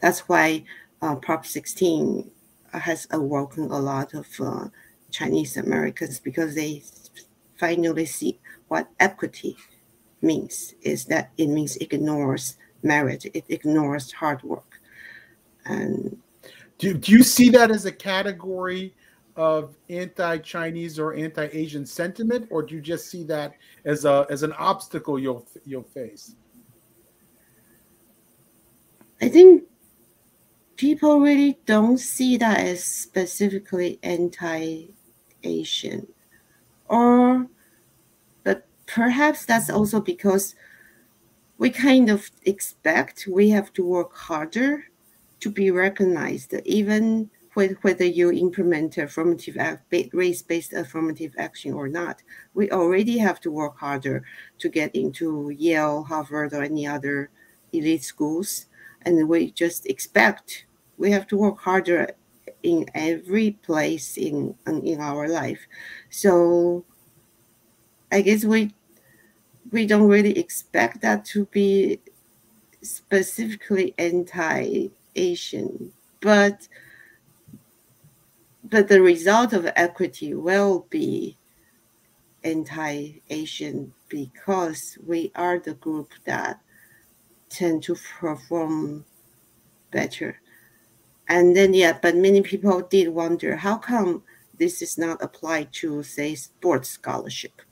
[0.00, 0.64] that's why
[1.02, 2.30] uh, Prop 16
[2.72, 4.68] has awoken a lot of uh,
[5.10, 6.82] Chinese Americans because they
[7.56, 9.56] finally see what equity
[10.22, 14.77] means is that it means ignores merit, it ignores hard work.
[15.68, 16.18] And
[16.78, 18.94] do, do you see that as a category
[19.36, 23.54] of anti-Chinese or anti-Asian sentiment, or do you just see that
[23.84, 26.34] as a as an obstacle you'll you'll face?
[29.20, 29.64] I think
[30.76, 36.06] people really don't see that as specifically anti-Asian,
[36.88, 37.46] or
[38.42, 40.56] but perhaps that's also because
[41.58, 44.84] we kind of expect we have to work harder
[45.40, 47.30] to be recognized, even
[47.82, 49.56] whether you implement affirmative
[50.12, 52.22] race-based affirmative action or not.
[52.54, 54.22] We already have to work harder
[54.58, 57.30] to get into Yale, Harvard, or any other
[57.72, 58.66] elite schools,
[59.02, 60.66] and we just expect
[60.98, 62.12] we have to work harder
[62.62, 65.66] in every place in in our life.
[66.10, 66.84] So
[68.12, 68.72] I guess we
[69.70, 72.00] we don't really expect that to be
[72.82, 73.94] specifically
[75.18, 76.68] anti-Asian, but
[78.64, 81.36] but the result of equity will be
[82.44, 86.60] anti-Asian because we are the group that
[87.48, 89.04] tend to perform
[89.90, 90.38] better.
[91.28, 94.22] And then, yeah, but many people did wonder how come
[94.58, 97.62] this is not applied to, say, sports scholarship,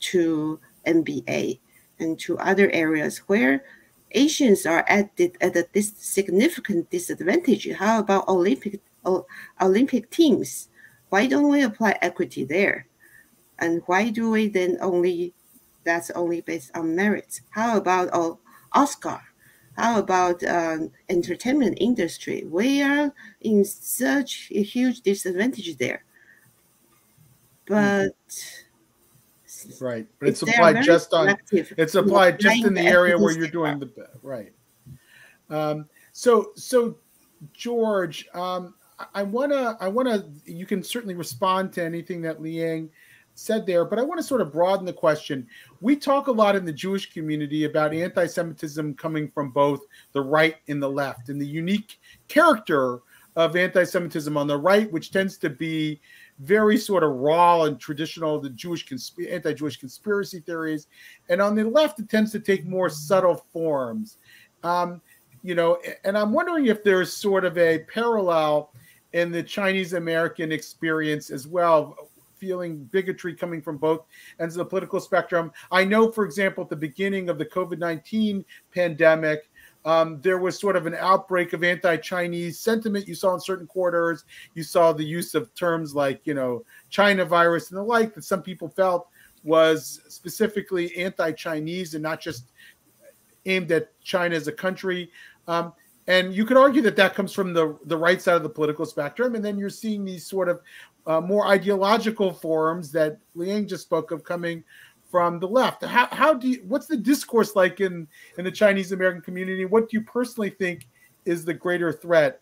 [0.00, 1.58] to NBA,
[1.98, 3.64] and to other areas where
[4.12, 7.70] Asians are at, the, at a dis- significant disadvantage.
[7.72, 8.80] How about Olympic
[9.60, 10.68] Olympic teams?
[11.08, 12.86] Why don't we apply equity there?
[13.58, 15.34] And why do we then only
[15.84, 17.40] that's only based on merits?
[17.50, 18.38] How about oh,
[18.72, 19.20] Oscar?
[19.80, 22.44] how about um, entertainment industry?
[22.46, 26.04] We are in such a huge disadvantage there.
[27.66, 28.14] But
[29.80, 33.78] right, but it's applied just on it's applied just in the area where you're doing
[33.78, 34.52] the right.
[35.48, 36.96] Um, so so
[37.52, 38.74] George, um,
[39.14, 42.90] I wanna I wanna you can certainly respond to anything that Liang
[43.34, 45.46] said there, but I want to sort of broaden the question.
[45.80, 49.80] We talk a lot in the Jewish community about anti Semitism coming from both
[50.12, 53.00] the right and the left, and the unique character
[53.36, 56.00] of anti Semitism on the right, which tends to be
[56.40, 60.86] very sort of raw and traditional, the Jewish consp- anti Jewish conspiracy theories.
[61.28, 64.18] And on the left, it tends to take more subtle forms.
[64.62, 65.00] Um,
[65.42, 68.72] you know, and I'm wondering if there's sort of a parallel
[69.12, 71.96] in the Chinese American experience as well
[72.40, 74.06] feeling bigotry coming from both
[74.40, 75.52] ends of the political spectrum.
[75.70, 79.49] I know, for example, at the beginning of the COVID 19 pandemic,
[79.84, 83.08] um, there was sort of an outbreak of anti-Chinese sentiment.
[83.08, 87.24] You saw in certain quarters, you saw the use of terms like, you know, China
[87.24, 89.08] virus and the like that some people felt
[89.42, 92.50] was specifically anti-Chinese and not just
[93.46, 95.10] aimed at China as a country.
[95.48, 95.72] Um,
[96.06, 98.84] and you could argue that that comes from the the right side of the political
[98.84, 100.60] spectrum, and then you're seeing these sort of
[101.06, 104.64] uh, more ideological forms that Liang just spoke of coming
[105.10, 105.84] from the left.
[105.84, 108.06] How, how do you, what's the discourse like in,
[108.38, 109.64] in the Chinese American community?
[109.64, 110.86] What do you personally think
[111.24, 112.40] is the greater threat?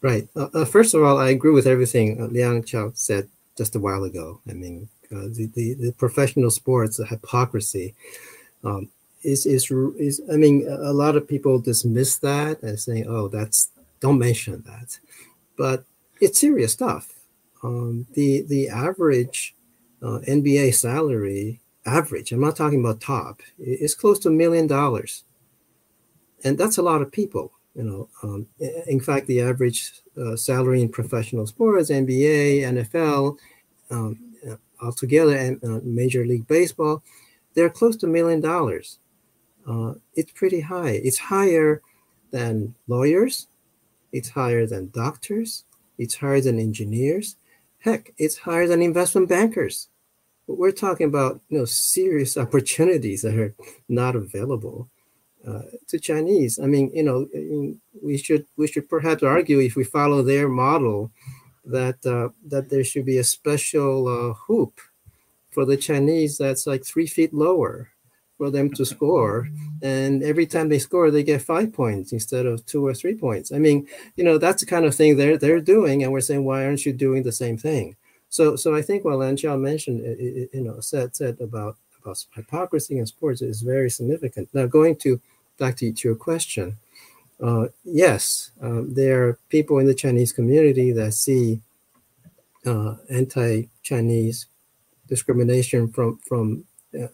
[0.00, 0.28] Right.
[0.36, 3.80] Uh, uh, first of all, I agree with everything uh, Liang Chao said just a
[3.80, 4.40] while ago.
[4.48, 7.94] I mean, uh, the, the, the, professional sports, the hypocrisy,
[8.62, 8.88] um,
[9.22, 13.70] is, is, is, I mean, a lot of people dismiss that and saying, oh, that's,
[14.00, 14.98] don't mention that.
[15.56, 15.84] But
[16.20, 17.14] it's serious stuff.
[17.62, 19.54] Um, the, the average
[20.04, 25.24] uh, NBA salary average, I'm not talking about top, is close to a million dollars.
[26.44, 28.08] And that's a lot of people, you know.
[28.22, 28.46] Um,
[28.86, 33.38] in fact, the average uh, salary in professional sports, NBA, NFL,
[33.90, 34.18] um,
[34.82, 37.02] altogether, and uh, Major League Baseball,
[37.54, 38.98] they're close to a million dollars.
[39.66, 41.00] Uh, it's pretty high.
[41.02, 41.80] It's higher
[42.30, 43.48] than lawyers,
[44.12, 45.64] it's higher than doctors,
[45.96, 47.36] it's higher than engineers.
[47.78, 49.88] Heck, it's higher than investment bankers
[50.46, 53.54] we're talking about you know serious opportunities that are
[53.88, 54.88] not available
[55.46, 56.58] uh, to Chinese.
[56.58, 57.26] I mean, you know,
[58.02, 61.10] we should we should perhaps argue if we follow their model
[61.64, 64.80] that uh, that there should be a special uh, hoop
[65.50, 67.90] for the Chinese that's like three feet lower
[68.36, 69.48] for them to score,
[69.82, 73.52] and every time they score, they get five points instead of two or three points.
[73.52, 76.44] I mean, you know, that's the kind of thing they're they're doing, and we're saying,
[76.44, 77.96] why aren't you doing the same thing?
[78.34, 80.00] So, so I think what Liang Chao mentioned,
[80.52, 84.48] you know, said said about about hypocrisy in sports is very significant.
[84.52, 85.20] Now, going to
[85.56, 86.76] back to your question,
[87.40, 91.60] uh, yes, um, there are people in the Chinese community that see
[92.66, 94.46] uh, anti-Chinese
[95.06, 96.64] discrimination from from
[97.00, 97.06] uh,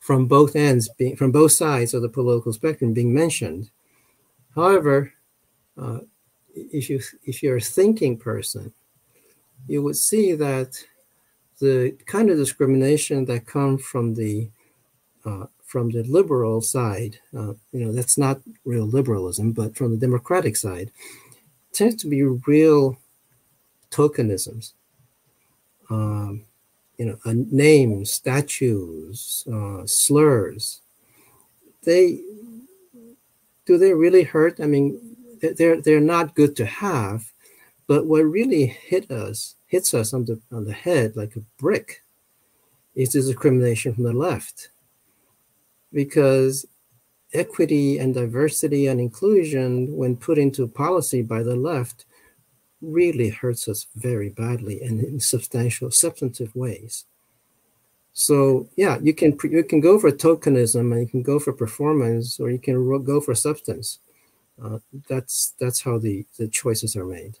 [0.00, 3.70] from both ends, being from both sides of the political spectrum, being mentioned.
[4.54, 5.14] However,
[5.80, 6.00] uh,
[6.54, 8.74] if you if you're a thinking person,
[9.66, 10.82] you would see that
[11.60, 14.48] the kind of discrimination that comes from the
[15.24, 19.96] uh, from the liberal side, uh, you know, that's not real liberalism, but from the
[19.96, 20.90] democratic side,
[21.72, 22.98] tends to be real
[23.90, 24.72] tokenisms.
[25.88, 26.44] Um,
[26.98, 30.82] you know, uh, names, statues, uh, slurs.
[31.84, 32.20] They
[33.64, 34.60] do they really hurt?
[34.60, 37.31] I mean, they're they're not good to have,
[37.92, 42.02] but what really hit us, hits us on the on the head like a brick,
[42.94, 44.70] is discrimination from the left.
[45.92, 46.64] Because
[47.34, 52.06] equity and diversity and inclusion, when put into policy by the left,
[52.80, 57.04] really hurts us very badly and in substantial, substantive ways.
[58.14, 62.40] So yeah, you can you can go for tokenism and you can go for performance,
[62.40, 63.98] or you can go for substance.
[64.64, 64.78] Uh,
[65.10, 67.36] that's that's how the the choices are made.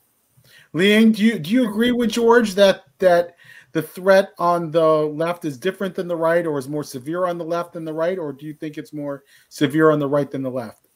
[0.74, 3.36] Liang, do you do you agree with George that that
[3.72, 7.38] the threat on the left is different than the right, or is more severe on
[7.38, 10.30] the left than the right, or do you think it's more severe on the right
[10.30, 10.88] than the left?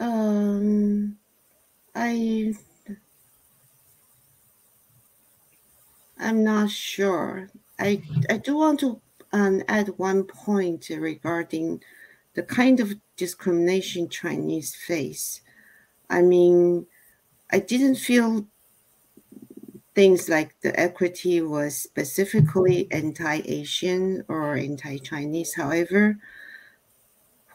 [0.00, 1.16] Um,
[1.94, 2.54] I
[6.18, 7.50] I'm not sure.
[7.78, 9.00] I I do want to
[9.32, 11.82] um, add one point regarding
[12.34, 15.42] the kind of discrimination Chinese face.
[16.08, 16.86] I mean,
[17.52, 18.46] I didn't feel
[19.94, 25.54] things like the equity was specifically anti-Asian or anti-Chinese.
[25.54, 26.18] However,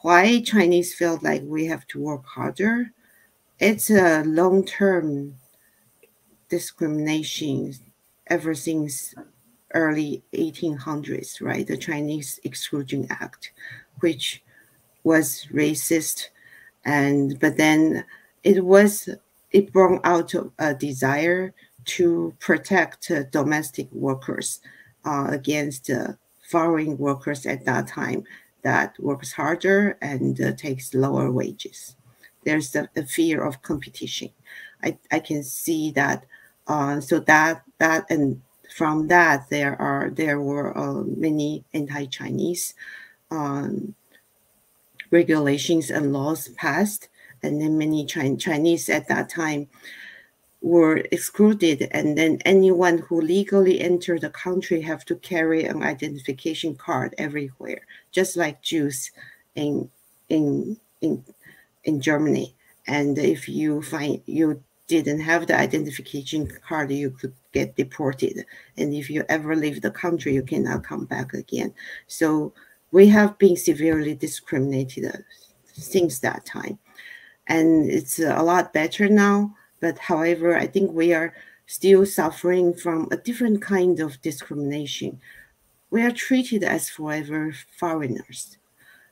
[0.01, 2.91] why Chinese felt like we have to work harder.
[3.59, 5.35] It's a long term
[6.49, 7.73] discrimination
[8.27, 9.15] ever since
[9.73, 11.65] early 1800s, right?
[11.65, 13.51] The Chinese Exclusion Act,
[13.99, 14.43] which
[15.03, 16.27] was racist,
[16.85, 18.05] and but then
[18.43, 19.09] it was
[19.51, 21.53] it brought out a desire
[21.85, 24.59] to protect uh, domestic workers
[25.05, 28.23] uh, against uh, foreign workers at that time
[28.63, 31.95] that works harder and uh, takes lower wages.
[32.43, 34.29] There's a, a, fear of competition.
[34.83, 36.25] I, I can see that.
[36.67, 38.41] Uh, so that that and
[38.75, 42.73] from that there are there were uh, many anti-Chinese
[43.31, 43.95] um,
[45.11, 47.07] regulations and laws passed,
[47.43, 49.67] and then many Chinese at that time
[50.61, 51.87] were excluded.
[51.91, 57.81] And then anyone who legally entered the country have to carry an identification card everywhere
[58.11, 59.11] just like jews
[59.55, 59.89] in
[60.29, 61.23] in in
[61.83, 62.55] in germany.
[62.87, 68.45] And if you find you didn't have the identification card you could get deported.
[68.77, 71.73] And if you ever leave the country you cannot come back again.
[72.07, 72.53] So
[72.91, 75.17] we have been severely discriminated uh,
[75.73, 76.79] since that time
[77.47, 81.33] and it's a lot better now but however, I think we are
[81.67, 85.19] still suffering from a different kind of discrimination.
[85.89, 88.57] We are treated as forever foreigners.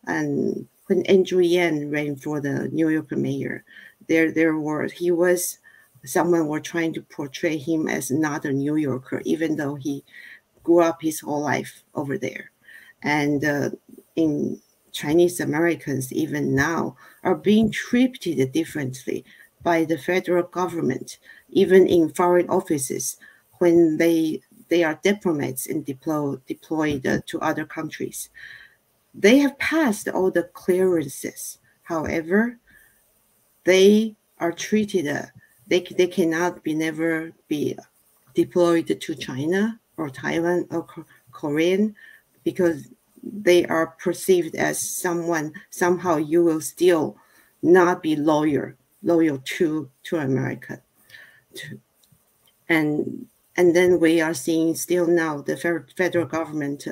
[0.08, 3.64] And when Andrew Yang ran for the New York mayor,
[4.08, 5.60] there there were he was
[6.04, 10.04] someone were trying to portray him as not a New Yorker, even though he
[10.64, 12.52] grew up his whole life over there.
[13.02, 13.70] And uh,
[14.16, 14.62] in
[14.96, 19.26] Chinese Americans, even now, are being treated differently
[19.62, 21.20] by the federal government,
[21.50, 23.18] even in foreign offices,
[23.60, 28.30] when they they are diplomats and deploy, deployed uh, to other countries.
[29.14, 31.60] They have passed all the clearances.
[31.84, 32.58] However,
[33.66, 35.08] they are treated.
[35.08, 35.26] Uh,
[35.68, 37.78] they they cannot be never be
[38.34, 40.88] deployed to China or Taiwan or
[41.32, 41.96] Korean
[42.46, 42.88] because
[43.26, 47.18] they are perceived as someone somehow you will still
[47.62, 48.74] not be loyal
[49.04, 50.82] loyal to to America.
[52.70, 55.58] And and then we are seeing still now the
[55.96, 56.88] federal government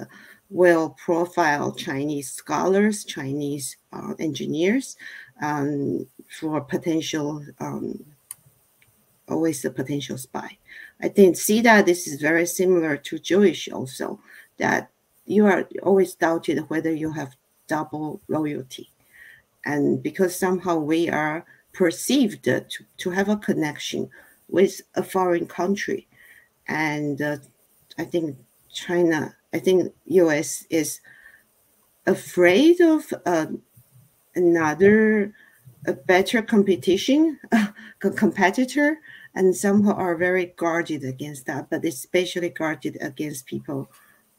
[0.49, 4.95] will profile Chinese scholars, Chinese uh, engineers
[5.41, 6.07] um,
[6.39, 7.99] for potential, um,
[9.27, 10.57] always a potential spy.
[11.01, 14.19] I think see that this is very similar to Jewish also,
[14.57, 14.89] that
[15.25, 17.35] you are always doubted whether you have
[17.67, 18.89] double loyalty.
[19.65, 22.65] And because somehow we are perceived to,
[22.97, 24.09] to have a connection
[24.49, 26.07] with a foreign country.
[26.67, 27.37] And uh,
[27.97, 28.37] I think
[28.71, 30.99] China, I think US is
[32.05, 33.47] afraid of uh,
[34.35, 35.33] another
[35.85, 38.99] a better competition, a competitor,
[39.35, 43.89] and somehow are very guarded against that, but especially guarded against people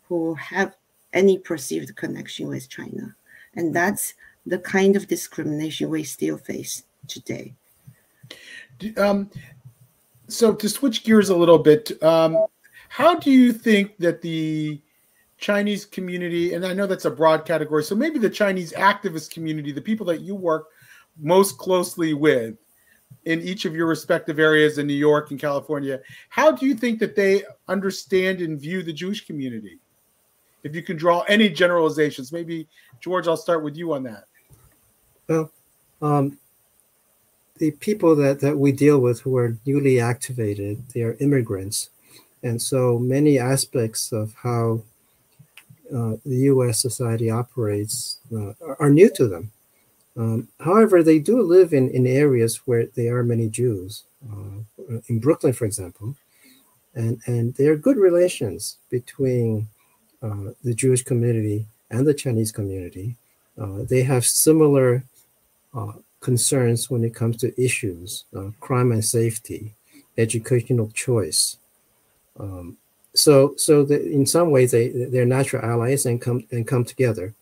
[0.08, 0.74] who have
[1.12, 3.14] any perceived connection with China.
[3.54, 4.14] And that's
[4.46, 7.54] the kind of discrimination we still face today.
[8.96, 9.30] Um,
[10.28, 12.46] so to switch gears a little bit, um,
[12.88, 14.80] how do you think that the
[15.38, 19.72] Chinese community, and I know that's a broad category, so maybe the Chinese activist community,
[19.72, 20.68] the people that you work
[21.18, 22.56] most closely with
[23.24, 26.98] in each of your respective areas in New York and California, how do you think
[26.98, 29.78] that they understand and view the Jewish community?
[30.64, 32.66] If you can draw any generalizations, maybe
[33.00, 34.24] George, I'll start with you on that.
[35.28, 35.50] Well,
[36.02, 36.38] um,
[37.58, 41.90] the people that, that we deal with who are newly activated, they are immigrants.
[42.42, 44.82] And so many aspects of how
[45.94, 49.52] uh, the US society operates uh, are new to them.
[50.16, 55.18] Um, however, they do live in, in areas where there are many Jews, uh, in
[55.18, 56.16] Brooklyn, for example,
[56.94, 59.68] and, and there are good relations between
[60.24, 63.16] uh, the Jewish community and the Chinese community.
[63.60, 65.04] Uh, they have similar
[65.74, 68.24] uh, concerns when it comes to issues,
[68.60, 69.74] crime and safety,
[70.16, 71.58] educational choice.
[72.40, 72.76] Um,
[73.14, 77.34] so, so the, in some ways, they they're natural allies and come and come together.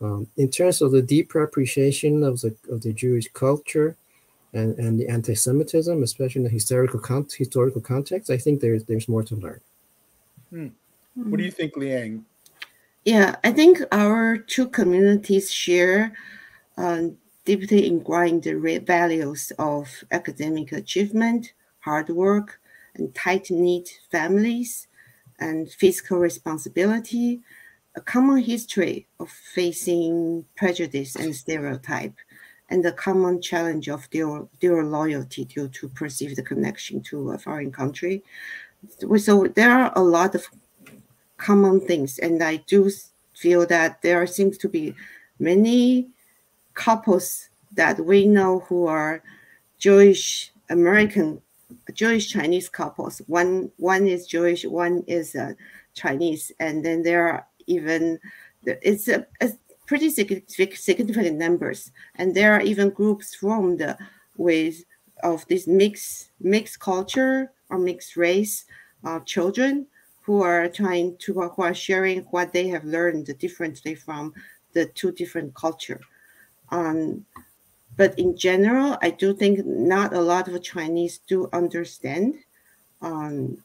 [0.00, 3.96] Um, in terms of the deeper appreciation of the of the Jewish culture
[4.52, 9.08] and, and the anti-Semitism, especially in the historical con- historical context, I think there's there's
[9.08, 9.60] more to learn.
[10.50, 10.68] Hmm.
[11.14, 12.24] What do you think, Liang?
[13.04, 16.12] Yeah, I think our two communities share
[16.76, 22.60] um, deeply ingrained the values of academic achievement, hard work,
[22.94, 24.86] and tight knit families,
[25.38, 27.40] and fiscal responsibility,
[27.96, 32.14] a common history of facing prejudice and stereotype,
[32.68, 37.72] and the common challenge of their, their loyalty due to perceived connection to a foreign
[37.72, 38.22] country.
[39.16, 40.46] So there are a lot of
[41.40, 42.90] common things, and I do
[43.34, 44.94] feel that there seems to be
[45.38, 46.08] many
[46.74, 49.22] couples that we know who are
[49.78, 51.40] Jewish American,
[51.94, 53.22] Jewish Chinese couples.
[53.26, 55.54] One one is Jewish, one is uh,
[55.94, 58.20] Chinese, and then there are even
[58.64, 59.50] it's a, a
[59.86, 63.82] pretty significant numbers, and there are even groups formed
[64.36, 64.84] with
[65.22, 68.64] of this mixed mixed culture or mixed race
[69.04, 69.86] uh, children
[70.22, 74.32] who are trying to who are sharing what they have learned differently from
[74.72, 76.00] the two different culture.
[76.70, 77.24] Um,
[77.96, 82.34] but in general, I do think not a lot of Chinese do understand
[83.02, 83.58] um,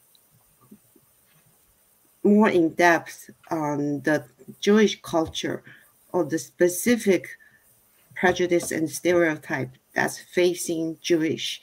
[2.22, 4.24] more in depth on the
[4.60, 5.62] Jewish culture
[6.12, 7.28] or the specific
[8.14, 11.62] prejudice and stereotype that's facing Jewish.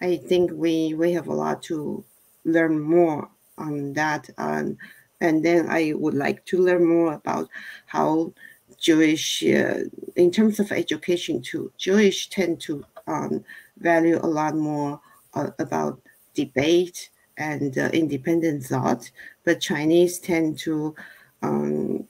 [0.00, 2.04] I think we we have a lot to
[2.44, 3.28] learn more
[3.60, 4.28] on that.
[4.38, 4.76] Um,
[5.20, 7.48] and then I would like to learn more about
[7.86, 8.32] how
[8.78, 9.84] Jewish, uh,
[10.16, 13.44] in terms of education too, Jewish tend to um,
[13.78, 15.00] value a lot more
[15.34, 16.00] uh, about
[16.34, 19.10] debate and uh, independent thought,
[19.44, 20.94] but Chinese tend to
[21.42, 22.06] um,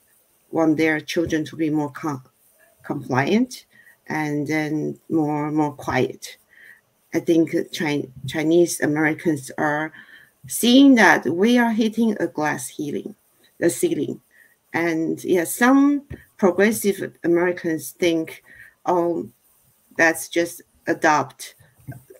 [0.51, 2.23] want their children to be more com-
[2.83, 3.65] compliant
[4.07, 6.37] and then more more quiet.
[7.13, 7.53] I think
[8.27, 9.91] Chinese Americans are
[10.47, 13.15] seeing that we are hitting a glass ceiling,
[13.59, 14.21] the ceiling,
[14.73, 16.03] and yeah, some
[16.37, 18.43] progressive Americans think,
[18.85, 19.29] oh,
[19.97, 21.55] that's just adopt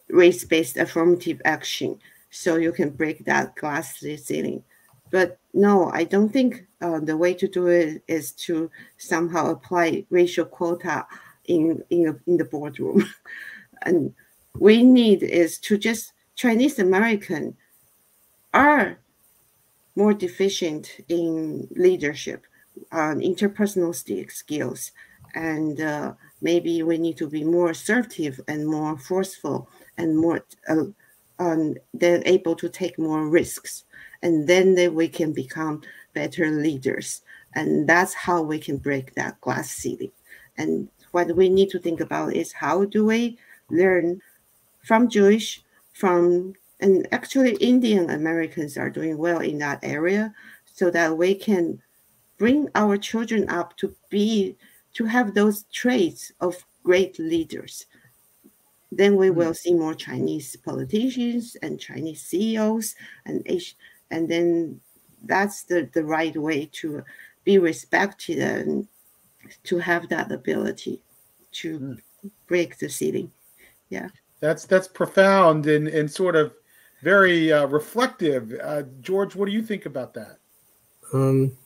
[0.10, 1.98] race-based affirmative action,
[2.30, 4.64] so you can break that glass ceiling.
[5.12, 10.06] But no, I don't think uh, the way to do it is to somehow apply
[10.10, 11.06] racial quota
[11.46, 13.10] in in, in the boardroom.
[13.84, 14.14] and
[14.58, 17.56] we need is to just Chinese American
[18.54, 18.98] are
[19.96, 22.46] more deficient in leadership,
[22.92, 23.94] um, interpersonal
[24.32, 24.92] skills,
[25.36, 30.84] and uh, maybe we need to be more assertive and more forceful and more uh,
[31.40, 33.86] um, then able to take more risks,
[34.22, 35.82] and then they, we can become
[36.14, 37.22] better leaders,
[37.56, 40.12] and that's how we can break that glass ceiling.
[40.58, 43.38] And what we need to think about is how do we
[43.70, 44.22] learn
[44.84, 50.34] from Jewish, from and actually Indian Americans are doing well in that area
[50.66, 51.82] so that we can
[52.38, 54.56] bring our children up to be
[54.94, 57.86] to have those traits of great leaders.
[58.92, 63.48] Then we will see more chinese politicians and chinese ceos and
[64.10, 64.82] and then
[65.24, 67.04] that's the, the right way to
[67.44, 68.88] be respected and
[69.64, 71.02] to have that ability
[71.52, 72.32] to mm.
[72.48, 73.32] break the ceiling.
[73.90, 74.10] Yeah.
[74.40, 76.54] That's that's profound and and sort of
[77.02, 78.54] very uh, reflective.
[78.62, 80.38] Uh, George, what do you think about that?
[81.14, 81.58] Um,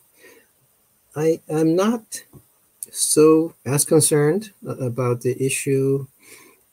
[1.15, 2.23] I am not
[2.91, 6.07] so as concerned about the issue.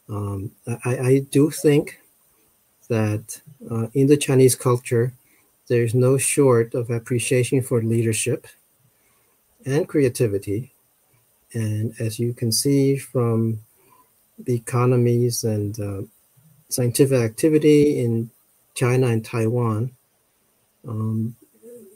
[0.08, 0.52] Um,
[0.84, 2.00] I, I, do think
[2.88, 3.40] that
[3.70, 5.12] uh, in the Chinese culture,
[5.68, 8.46] there's no short of appreciation for leadership
[9.64, 10.72] and creativity.
[11.54, 13.60] And as you can see from
[14.38, 16.02] the economies and uh,
[16.68, 18.30] scientific activity in
[18.74, 19.90] China and Taiwan,
[20.86, 21.36] um,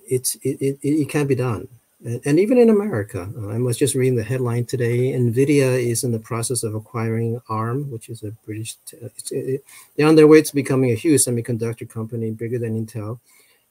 [0.09, 1.69] it's it, it, it can be done.
[2.05, 5.13] And, and even in America, uh, I was just reading the headline today.
[5.13, 8.77] Nvidia is in the process of acquiring ARM, which is a British.
[9.03, 9.65] Uh, it,
[9.97, 13.19] they're on their way to becoming a huge semiconductor company, bigger than Intel.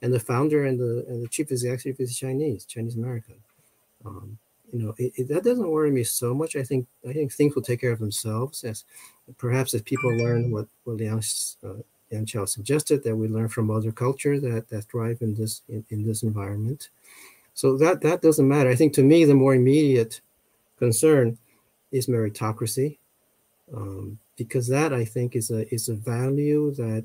[0.02, 3.36] And the founder and the and the chief executive is Chinese, Chinese American.
[4.04, 4.38] Um,
[4.72, 4.94] you know,
[5.26, 6.56] that doesn't worry me so much.
[6.56, 8.84] I think I think things will take care of themselves as
[9.38, 11.22] perhaps as people learn what what Liang
[11.64, 15.62] uh, Yan Chao suggested that we learn from other culture that that thrive in this
[15.68, 16.88] in, in this environment.
[17.54, 18.70] So that that doesn't matter.
[18.70, 20.20] I think to me the more immediate
[20.78, 21.38] concern
[21.90, 22.98] is meritocracy,
[23.74, 27.04] um, because that I think is a is a value that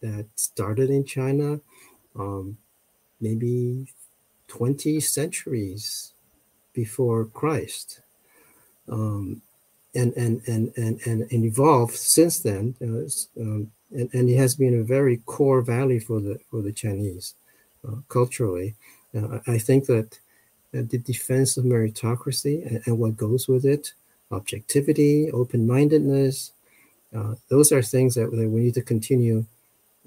[0.00, 1.60] that started in China,
[2.18, 2.56] um,
[3.20, 3.86] maybe
[4.48, 6.12] twenty centuries
[6.72, 8.00] before Christ.
[8.88, 9.42] Um,
[9.94, 12.74] and, and, and, and, and, and evolved since then.
[12.80, 16.72] Uh, um, and, and it has been a very core value for the for the
[16.72, 17.34] Chinese
[17.86, 18.74] uh, culturally.
[19.16, 20.18] Uh, I think that
[20.72, 23.92] the defense of meritocracy and, and, what goes with it,
[24.30, 26.52] objectivity, open-mindedness,
[27.16, 29.44] uh, those are things that, that, we need to continue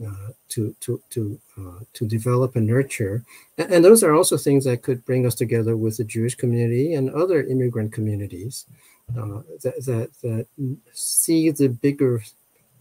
[0.06, 3.24] uh, to to to uh, to develop and nurture,
[3.58, 6.94] and, and, those are also things that could bring us together with the Jewish community
[6.96, 8.66] and other immigrant communities
[9.12, 10.48] uh, that, that that
[10.94, 12.24] see the bigger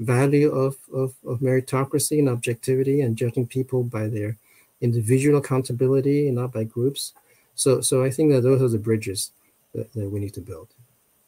[0.03, 4.37] value of, of of meritocracy and objectivity and judging people by their
[4.81, 7.13] individual accountability and not by groups.
[7.55, 9.33] So so I think that those are the bridges
[9.75, 10.69] that, that we need to build.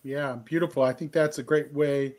[0.03, 0.83] Yeah, beautiful.
[0.83, 2.15] I think that's a great way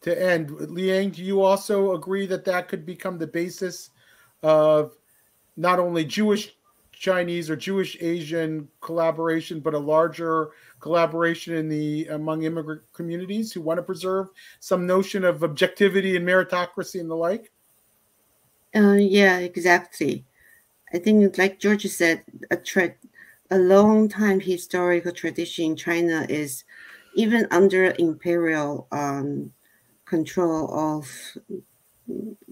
[0.00, 0.50] to end.
[0.50, 3.90] Liang, do you also agree that that could become the basis
[4.42, 4.96] of
[5.56, 6.56] not only Jewish
[6.92, 10.50] Chinese or Jewish Asian collaboration, but a larger
[10.80, 14.28] collaboration in the among immigrant communities who want to preserve
[14.60, 17.50] some notion of objectivity and meritocracy and the like?
[18.74, 20.24] Uh, yeah, exactly.
[20.92, 22.94] I think, like George said, a tra-
[23.50, 26.64] a long time historical tradition in China is
[27.14, 29.52] even under imperial um,
[30.04, 31.10] control of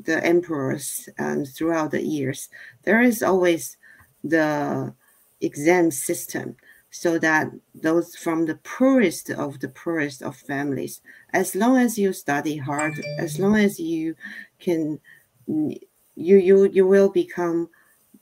[0.03, 2.49] the emperors and throughout the years,
[2.83, 3.77] there is always
[4.25, 4.93] the
[5.41, 6.57] exam system
[6.97, 11.03] so that those from the poorest of the poorest of families,
[11.35, 14.17] as long as you study hard, as long as you
[14.59, 14.99] can,
[15.47, 15.79] you
[16.17, 17.69] you you will become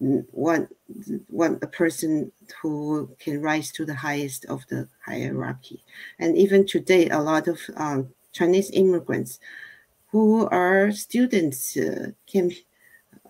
[0.01, 0.67] one
[1.29, 5.81] one a person who can rise to the highest of the hierarchy.
[6.19, 9.39] And even today, a lot of um, Chinese immigrants
[10.11, 12.51] who are students uh, came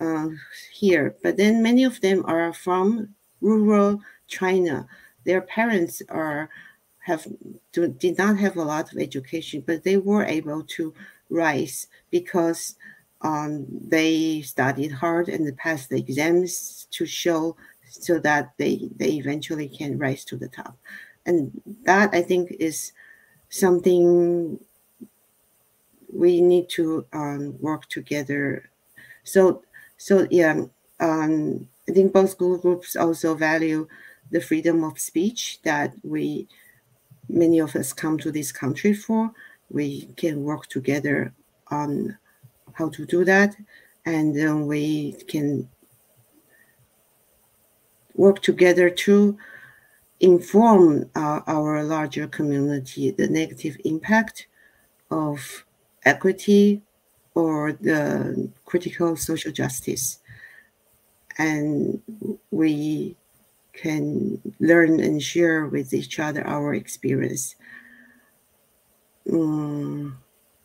[0.01, 0.29] uh,
[0.73, 4.87] here, but then many of them are from rural China.
[5.25, 6.49] Their parents are
[6.99, 7.27] have
[7.71, 10.93] do, did not have a lot of education, but they were able to
[11.29, 12.75] rise because
[13.21, 17.55] um, they studied hard and passed the exams to show
[17.87, 20.75] so that they they eventually can rise to the top
[21.25, 21.51] and
[21.83, 22.91] that i think is
[23.49, 24.59] something
[26.15, 28.69] we need to um, work together.
[29.23, 29.63] So,
[29.97, 30.65] so yeah,
[30.99, 33.87] um, I think both school groups also value
[34.31, 36.47] the freedom of speech that we,
[37.29, 39.31] many of us come to this country for.
[39.69, 41.33] We can work together
[41.69, 42.17] on
[42.73, 43.55] how to do that,
[44.05, 45.67] and then we can
[48.15, 49.37] work together to
[50.19, 54.47] inform uh, our larger community the negative impact
[55.11, 55.65] of
[56.05, 56.81] equity
[57.33, 60.19] or the critical social justice.
[61.37, 62.01] And
[62.51, 63.17] we
[63.75, 67.55] can learn and share with each other our experience.
[69.27, 70.15] Mm.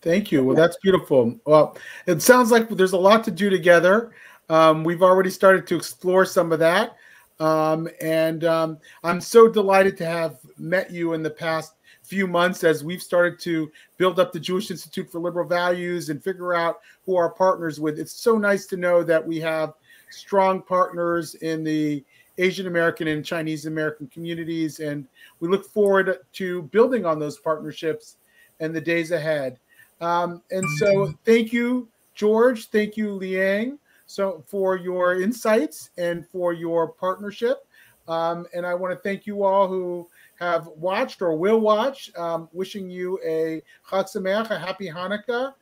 [0.03, 0.43] Thank you.
[0.43, 1.39] Well, that's beautiful.
[1.45, 4.13] Well, it sounds like there's a lot to do together.
[4.49, 6.97] Um, we've already started to explore some of that.
[7.39, 12.65] Um, and um, I'm so delighted to have met you in the past few months
[12.65, 16.81] as we've started to build up the Jewish Institute for Liberal Values and figure out
[17.07, 17.99] who our partners with.
[17.99, 19.75] It's so nice to know that we have
[20.11, 22.05] strong partners in the
[22.41, 25.07] Asian American and Chinese American communities, and
[25.41, 28.17] we look forward to building on those partnerships
[28.61, 29.59] in the days ahead.
[30.01, 32.69] Um, and so, thank you, George.
[32.69, 37.67] Thank you, Liang, so for your insights and for your partnership.
[38.09, 42.11] Um, and I want to thank you all who have watched or will watch.
[42.17, 45.53] Um, wishing you a Chag Sameach, a happy Hanukkah,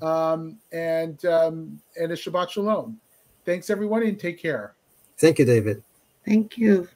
[0.00, 3.00] um, and um, and a Shabbat Shalom.
[3.44, 4.74] Thanks everyone, and take care.
[5.18, 5.82] Thank you, David.
[6.24, 6.88] Thank you.